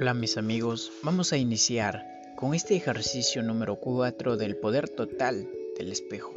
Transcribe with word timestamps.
Hola 0.00 0.14
mis 0.14 0.38
amigos, 0.38 0.90
vamos 1.02 1.34
a 1.34 1.36
iniciar 1.36 2.06
con 2.34 2.54
este 2.54 2.74
ejercicio 2.74 3.42
número 3.42 3.76
4 3.76 4.38
del 4.38 4.56
poder 4.56 4.88
total 4.88 5.46
del 5.76 5.92
espejo. 5.92 6.32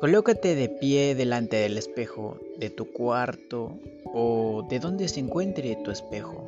Colócate 0.00 0.54
de 0.54 0.68
pie 0.68 1.14
delante 1.14 1.56
del 1.56 1.78
espejo 1.78 2.38
de 2.58 2.68
tu 2.68 2.92
cuarto 2.92 3.78
o 4.04 4.66
de 4.68 4.80
donde 4.80 5.08
se 5.08 5.20
encuentre 5.20 5.78
tu 5.82 5.90
espejo. 5.90 6.46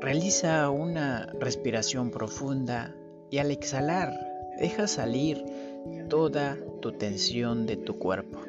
Realiza 0.00 0.70
una 0.70 1.26
respiración 1.38 2.10
profunda 2.10 2.96
y 3.30 3.36
al 3.36 3.50
exhalar 3.50 4.18
deja 4.58 4.86
salir 4.86 5.44
toda 6.08 6.56
tu 6.80 6.92
tensión 6.92 7.66
de 7.66 7.76
tu 7.76 7.98
cuerpo. 7.98 8.40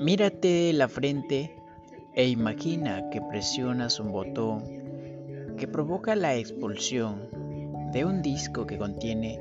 Mírate 0.00 0.72
la 0.74 0.86
frente 0.86 1.56
e 2.14 2.28
imagina 2.28 3.10
que 3.10 3.20
presionas 3.20 3.98
un 3.98 4.12
botón 4.12 4.62
que 5.56 5.66
provoca 5.66 6.14
la 6.14 6.36
expulsión 6.36 7.28
de 7.92 8.04
un 8.04 8.22
disco 8.22 8.64
que 8.64 8.78
contiene 8.78 9.40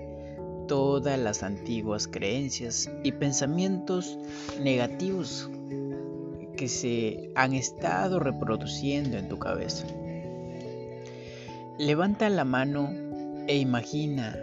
todas 0.67 1.19
las 1.19 1.43
antiguas 1.43 2.07
creencias 2.07 2.89
y 3.03 3.11
pensamientos 3.11 4.17
negativos 4.59 5.47
que 6.55 6.67
se 6.67 7.29
han 7.35 7.53
estado 7.53 8.19
reproduciendo 8.19 9.15
en 9.17 9.29
tu 9.29 9.37
cabeza. 9.37 9.85
Levanta 11.77 12.29
la 12.29 12.45
mano 12.45 12.91
e 13.45 13.57
imagina 13.57 14.35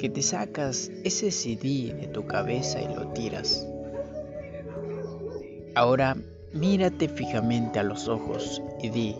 que 0.00 0.08
te 0.08 0.22
sacas 0.22 0.90
ese 1.04 1.30
CD 1.30 1.94
de 1.94 2.08
tu 2.08 2.26
cabeza 2.26 2.82
y 2.82 2.92
lo 2.92 3.12
tiras. 3.12 3.68
Ahora 5.74 6.16
mírate 6.52 7.08
fijamente 7.08 7.78
a 7.78 7.82
los 7.82 8.06
ojos 8.06 8.62
y 8.82 8.90
di, 8.90 9.16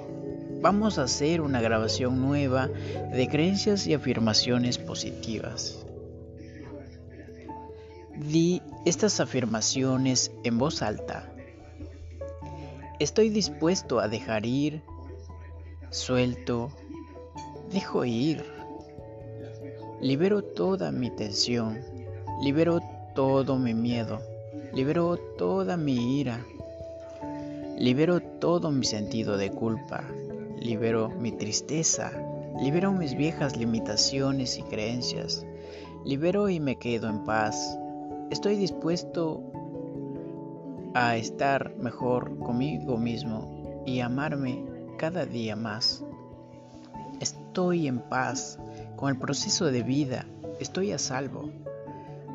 vamos 0.61 0.99
a 0.99 1.05
hacer 1.05 1.41
una 1.41 1.63
grabación 1.63 2.21
nueva 2.21 2.69
de 2.69 3.29
creencias 3.31 3.87
y 3.87 3.95
afirmaciones 3.95 4.77
positivas. 4.77 5.87
Di 8.17 8.61
estas 8.85 9.19
afirmaciones 9.21 10.31
en 10.45 10.59
voz 10.59 10.83
alta. 10.83 11.33
Estoy 12.99 13.31
dispuesto 13.31 13.99
a 13.99 14.09
dejar 14.09 14.45
ir, 14.45 14.83
suelto, 15.89 16.71
dejo 17.73 18.05
ir. 18.05 18.45
Libero 20.03 20.43
toda 20.43 20.93
mi 20.93 21.11
tensión, 21.11 21.81
libero 22.43 22.81
todo 23.15 23.59
mi 23.59 23.73
miedo 23.73 24.32
Libero 24.75 25.19
toda 25.37 25.77
mi 25.77 26.19
ira. 26.19 26.41
Libero 27.79 28.21
todo 28.21 28.71
mi 28.71 28.87
sentido 28.87 29.37
de 29.37 29.51
culpa. 29.51 30.03
Libero 30.59 31.11
mi 31.11 31.31
tristeza. 31.31 32.11
Libero 32.59 32.91
mis 32.93 33.15
viejas 33.15 33.55
limitaciones 33.59 34.57
y 34.57 34.63
creencias. 34.63 35.45
Libero 36.07 36.49
y 36.49 36.59
me 36.59 36.77
quedo 36.77 37.11
en 37.11 37.23
paz. 37.27 37.79
Estoy 38.31 38.57
dispuesto 38.57 39.43
a 40.95 41.17
estar 41.17 41.77
mejor 41.77 42.39
conmigo 42.39 42.97
mismo 42.97 43.83
y 43.85 44.01
amarme 44.01 44.65
cada 44.97 45.27
día 45.27 45.55
más. 45.55 46.03
Estoy 47.21 47.89
en 47.89 47.99
paz 47.99 48.59
con 48.97 49.11
el 49.11 49.19
proceso 49.19 49.67
de 49.67 49.83
vida. 49.83 50.25
Estoy 50.61 50.93
a 50.93 50.99
salvo. 50.99 51.51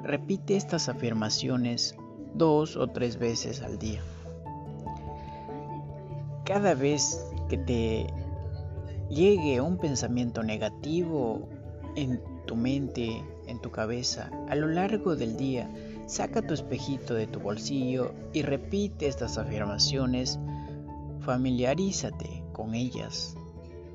Repite 0.04 0.56
estas 0.56 0.88
afirmaciones 0.88 1.96
dos 2.34 2.76
o 2.76 2.88
tres 2.88 3.18
veces 3.18 3.62
al 3.62 3.80
día. 3.80 4.02
Cada 6.46 6.74
vez 6.76 7.26
que 7.50 7.58
te 7.58 8.08
llegue 9.10 9.62
un 9.62 9.78
pensamiento 9.78 10.44
negativo 10.44 11.48
en 11.96 12.22
tu 12.46 12.56
mente, 12.56 13.24
en 13.48 13.60
tu 13.60 13.72
cabeza, 13.72 14.30
a 14.50 14.56
lo 14.56 14.68
largo 14.68 15.16
del 15.16 15.38
día, 15.38 15.70
saca 16.06 16.42
tu 16.42 16.54
espejito 16.54 17.14
de 17.14 17.28
tu 17.28 17.40
bolsillo 17.40 18.14
y 18.34 18.42
repite 18.42 19.08
estas 19.08 19.38
afirmaciones, 19.38 20.40
familiarízate 21.22 22.44
con 22.54 22.76
ellas 22.76 23.36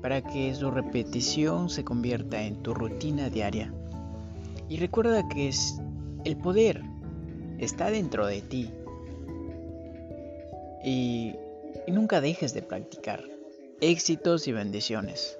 para 0.03 0.21
que 0.21 0.53
su 0.53 0.69
repetición 0.69 1.69
se 1.69 1.85
convierta 1.85 2.43
en 2.43 2.61
tu 2.61 2.73
rutina 2.73 3.29
diaria. 3.29 3.73
Y 4.67 4.77
recuerda 4.77 5.29
que 5.29 5.47
es 5.47 5.79
el 6.25 6.35
poder 6.35 6.83
está 7.63 7.89
dentro 7.89 8.27
de 8.27 8.41
ti. 8.41 8.69
Y, 10.83 11.35
nunca 11.87 12.21
dejes 12.21 12.53
de 12.53 12.61
practicar. 12.61 13.23
Éxitos 13.81 14.47
y 14.47 14.51
bendiciones. 14.51 15.37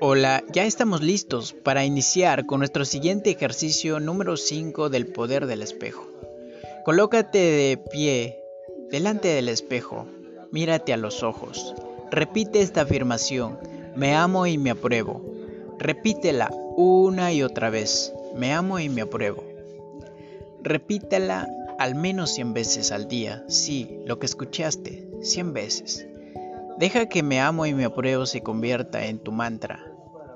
Hola, 0.00 0.44
ya 0.52 0.66
estamos 0.66 1.00
listos 1.02 1.54
para 1.54 1.84
iniciar 1.84 2.44
con 2.44 2.58
nuestro 2.58 2.84
siguiente 2.84 3.30
ejercicio 3.30 4.00
número 4.00 4.36
5 4.36 4.90
del 4.90 5.06
poder 5.06 5.46
del 5.46 5.62
espejo. 5.62 6.06
Colócate 6.84 7.38
de 7.38 7.78
pie 7.78 8.43
Delante 8.90 9.28
del 9.28 9.48
espejo, 9.48 10.06
mírate 10.50 10.92
a 10.92 10.96
los 10.96 11.22
ojos. 11.22 11.74
Repite 12.10 12.60
esta 12.60 12.82
afirmación, 12.82 13.58
me 13.96 14.14
amo 14.14 14.46
y 14.46 14.58
me 14.58 14.70
apruebo. 14.70 15.22
Repítela 15.78 16.50
una 16.76 17.32
y 17.32 17.42
otra 17.42 17.70
vez, 17.70 18.12
me 18.36 18.52
amo 18.52 18.78
y 18.78 18.88
me 18.88 19.02
apruebo. 19.02 19.44
Repítela 20.62 21.48
al 21.78 21.94
menos 21.94 22.30
100 22.34 22.54
veces 22.54 22.92
al 22.92 23.08
día, 23.08 23.44
sí, 23.48 23.98
lo 24.06 24.18
que 24.18 24.26
escuchaste, 24.26 25.08
100 25.22 25.52
veces. 25.52 26.06
Deja 26.78 27.06
que 27.06 27.22
me 27.22 27.40
amo 27.40 27.66
y 27.66 27.74
me 27.74 27.84
apruebo 27.84 28.26
se 28.26 28.42
convierta 28.42 29.06
en 29.06 29.18
tu 29.18 29.32
mantra. 29.32 29.80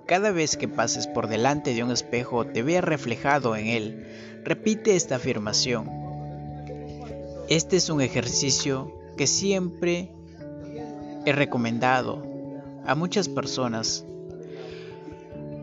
Cada 0.07 0.31
vez 0.31 0.57
que 0.57 0.69
pases 0.69 1.07
por 1.07 1.29
delante 1.29 1.75
de 1.75 1.85
un 1.85 1.91
espejo 1.91 2.47
te 2.47 2.63
veas 2.63 2.83
reflejado 2.83 3.57
en 3.57 3.67
él. 3.67 4.07
Repite 4.43 4.97
esta 4.97 5.17
afirmación. 5.17 6.08
Este 7.49 7.79
es 7.79 7.89
un 7.89 8.03
ejercicio 8.03 8.93
que 9.17 9.27
siempre 9.27 10.13
he 11.25 11.33
recomendado 11.33 12.23
a 12.85 12.95
muchas 12.95 13.31
personas. 13.31 14.05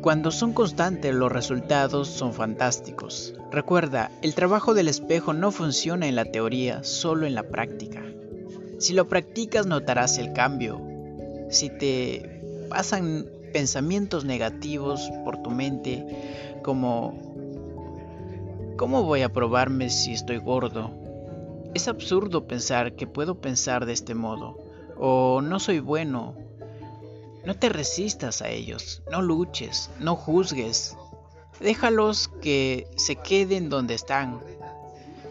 Cuando 0.02 0.32
son 0.32 0.54
constantes 0.54 1.14
los 1.14 1.32
resultados 1.32 2.08
son 2.08 2.34
fantásticos. 2.34 3.36
Recuerda, 3.52 4.10
el 4.24 4.34
trabajo 4.34 4.74
del 4.74 4.88
espejo 4.88 5.34
no 5.34 5.52
funciona 5.52 6.08
en 6.08 6.16
la 6.16 6.26
teoría, 6.26 6.84
solo 6.84 7.28
en 7.28 7.36
la 7.36 7.44
práctica. 7.44 8.04
Si 8.80 8.94
lo 8.94 9.08
practicas 9.08 9.68
notarás 9.68 10.18
el 10.18 10.34
cambio. 10.34 10.82
Si 11.52 11.70
te 11.70 12.68
pasan 12.68 13.28
pensamientos 13.54 14.26
negativos 14.26 15.12
por 15.24 15.38
tu 15.44 15.52
mente 15.52 16.04
como 16.64 17.14
¿cómo 18.76 19.04
voy 19.04 19.22
a 19.22 19.32
probarme 19.32 19.92
si 19.92 20.14
estoy 20.14 20.38
gordo? 20.38 21.05
Es 21.76 21.90
absurdo 21.90 22.48
pensar 22.48 22.96
que 22.96 23.06
puedo 23.06 23.42
pensar 23.42 23.86
de 23.86 23.92
este 23.92 24.16
modo, 24.16 24.58
o 24.98 25.42
no 25.42 25.60
soy 25.60 25.80
bueno. 25.80 26.34
No 27.46 27.60
te 27.60 27.68
resistas 27.68 28.42
a 28.42 28.48
ellos, 28.48 29.04
no 29.12 29.22
luches, 29.22 29.92
no 30.00 30.16
juzgues. 30.16 30.96
Déjalos 31.60 32.30
que 32.42 32.88
se 32.96 33.18
queden 33.18 33.68
donde 33.68 33.94
están. 33.94 34.40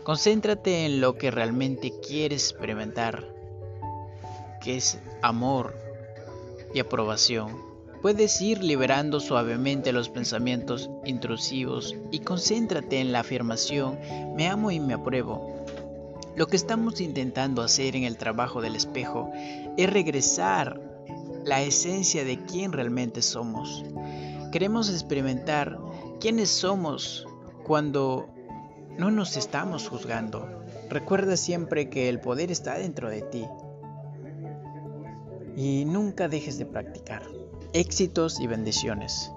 Concéntrate 0.03 0.85
en 0.85 1.01
lo 1.01 1.17
que 1.17 1.31
realmente 1.31 1.95
quieres 2.07 2.51
experimentar, 2.51 3.27
que 4.61 4.77
es 4.77 5.01
amor 5.23 5.75
y 6.75 6.81
aprobación. 6.81 7.57
Puedes 8.03 8.39
ir 8.43 8.63
liberando 8.63 9.19
suavemente 9.19 9.95
los 9.95 10.11
pensamientos 10.11 10.91
intrusivos 11.07 11.97
y 12.11 12.19
concéntrate 12.19 13.01
en 13.01 13.13
la 13.13 13.21
afirmación 13.21 13.99
me 14.37 14.47
amo 14.47 14.71
y 14.71 14.79
me 14.79 14.93
apruebo. 14.93 15.54
Lo 16.37 16.49
que 16.49 16.57
estamos 16.57 17.01
intentando 17.01 17.63
hacer 17.63 17.95
en 17.95 18.03
el 18.03 18.17
trabajo 18.17 18.61
del 18.61 18.75
espejo 18.75 19.31
es 19.77 19.93
regresar 19.93 20.81
la 21.45 21.63
esencia 21.63 22.25
de 22.25 22.45
quién 22.45 22.73
realmente 22.73 23.23
somos. 23.23 23.85
Queremos 24.51 24.91
experimentar 24.91 25.79
quiénes 26.21 26.51
somos 26.51 27.27
cuando 27.63 28.29
no 28.99 29.13
nos 29.13 29.37
estamos 29.37 29.89
juzgando. 29.89 30.49
Recuerda 30.89 31.37
siempre 31.37 31.89
que 31.89 32.09
el 32.09 32.21
poder 32.21 32.51
está 32.51 32.79
dentro 32.79 33.11
de 33.11 33.23
ti. 33.23 33.45
Y 35.57 35.85
nunca 35.85 36.29
dejes 36.29 36.59
de 36.59 36.67
practicar. 36.67 37.23
Éxitos 37.73 38.41
y 38.41 38.49
bendiciones. 38.49 39.31